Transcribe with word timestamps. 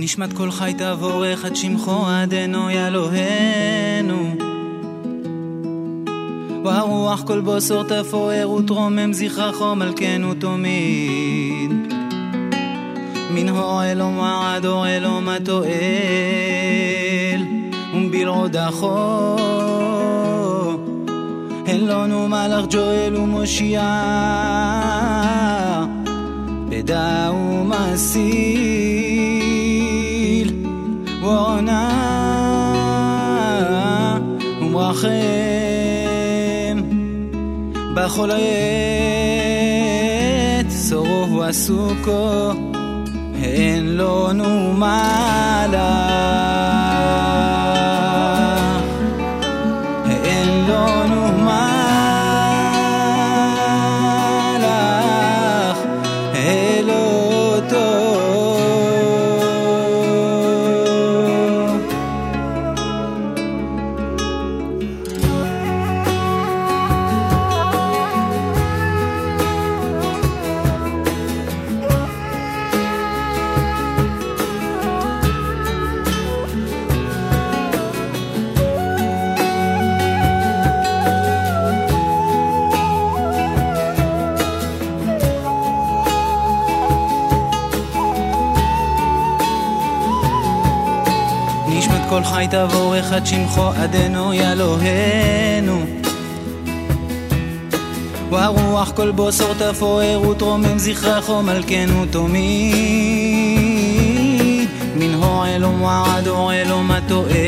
נשמת 0.00 0.32
כל 0.32 0.50
חי 0.50 0.72
תבורך 0.78 1.44
עד 1.44 1.56
שמחו 1.56 2.06
עדנו 2.06 2.70
אלוהינו. 2.70 4.36
והרוח 6.64 7.22
כל 7.22 7.40
בוסור 7.40 7.82
תפואר 7.82 8.50
ותרומם 8.50 9.12
זכרךו 9.12 9.74
מלכנו 9.74 10.34
תמיד. 10.34 11.72
מן 13.30 13.48
הו 13.48 13.80
אלום 13.80 14.18
ועד 14.18 14.64
הו 14.64 14.84
אלום 14.84 15.28
התואל, 15.28 15.68
ובלעודךו. 17.94 19.36
אלונו 21.68 22.28
מלאך 22.28 22.64
ג'ואל 22.70 23.16
ומושיע, 23.16 23.82
בדא 26.68 27.30
ומסיל, 27.30 29.07
ומרחם, 35.04 36.82
בכל 37.94 38.30
עת 38.30 38.40
שורוף 40.88 41.30
ועסוקו, 41.30 42.52
אין 43.42 43.96
לנו 43.96 44.72
מלאך, 44.72 45.78
אין 47.40 47.57
כל 92.18 92.24
חי 92.24 92.46
תבורך 92.50 93.12
עד 93.12 93.26
שמחו 93.26 93.70
עדנו 93.70 94.32
אלוהינו 94.32 95.80
והרוח 98.30 98.92
כל 98.96 99.10
בוסור 99.10 99.54
תפואר 99.54 100.28
ותרומם 100.30 100.78
זכרכו 100.78 101.42
מלכנו 101.42 102.06
תמיד. 102.10 102.38
מן 104.96 105.14
הו 105.14 105.44
אלום 105.44 105.82
ועד 105.82 106.26
הו 106.26 106.50
אלום 106.50 106.90
התואל 106.90 107.38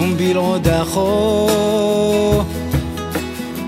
ובלעודךו 0.00 1.48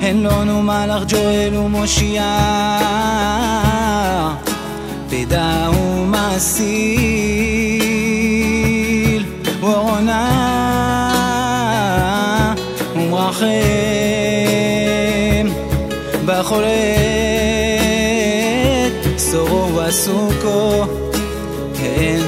אין 0.03 0.23
לנו 0.23 0.63
מלאך 0.63 1.03
ג'ואל 1.09 1.57
ומושיע. 1.57 2.23
פדה 5.11 5.71
ומסיל 5.71 7.62
ועונה 9.72 10.28
ומרחם 12.96 13.46
בכל 16.26 16.64
עת 19.04 19.20
שרו 19.32 19.76
ועסוקו 19.76 20.86
אין 21.80 22.22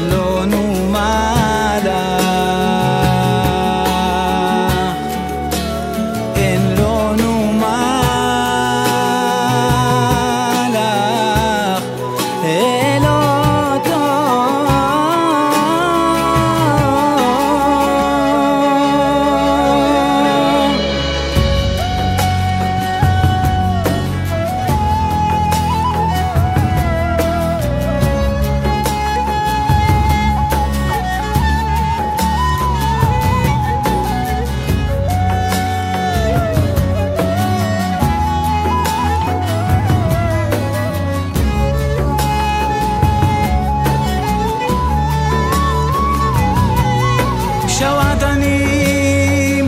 שרתנים, 48.13 49.67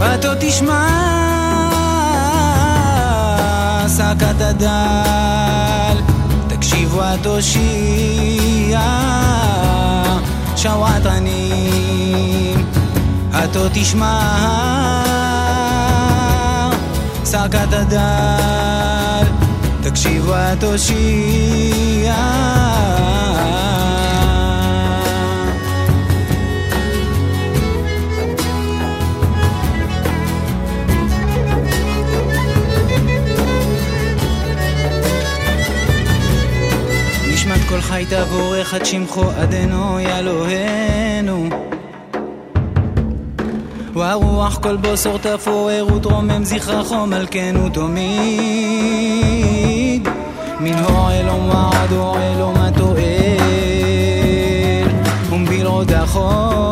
אותו 0.00 0.28
תשמע, 0.40 0.88
שקת 3.88 4.40
הדל, 4.40 5.96
תקשיבו 6.48 7.02
התושיע, 7.02 8.80
שרתנים, 10.56 11.86
אותו 13.44 13.68
תשמע, 13.72 14.20
שקת 17.24 17.72
הדל, 17.72 19.26
תקשיבו 19.82 20.34
התושיע. 20.34 22.14
נשמת 23.42 23.65
תבורך 38.05 38.73
עד 38.73 38.85
שמחו 38.85 39.23
עדנו 39.31 39.99
אלוהינו 39.99 41.49
והרוח 43.93 44.57
כל 44.57 44.77
בוסור 44.77 45.17
תפואר 45.17 45.87
ותרומם 45.95 46.43
זכרכו 46.43 47.05
מלכנו 47.05 47.69
תמיד. 47.69 48.87
מן 50.59 50.73
הו 50.73 51.09
אלום 51.09 51.49
ועד 51.49 51.91
הו 51.91 52.15
אלום 52.17 52.55
התואל 52.57 52.97
ובלעודךו 55.31 56.69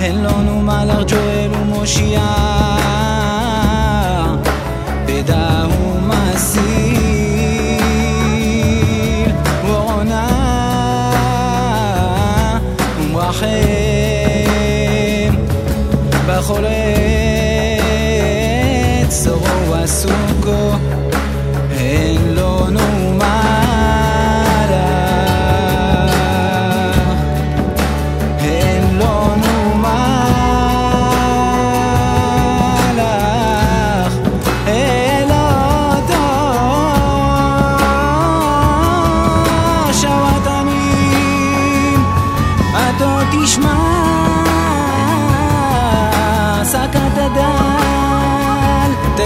אין 0.00 0.24
לנו 0.24 0.62
מלאך 0.62 1.04
ג'ואל 1.06 1.50
ומושיע 1.52 2.20
בדא 2.20 2.63
mejoré. 16.44 17.03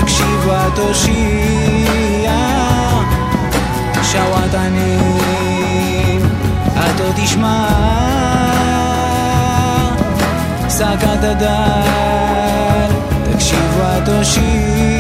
הדל 0.09 0.15
תקשיבו 0.15 0.53
התושיע 0.53 2.33
שרתנים 4.03 5.41
ואתו 6.75 7.05
תשמע. 7.17 7.69
סקת 10.69 11.23
הדל 11.23 12.91
תקשיב 13.33 13.81
ואתו 13.81 14.25
שיר 14.25 14.98